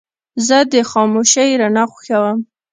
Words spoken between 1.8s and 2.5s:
خوښوم.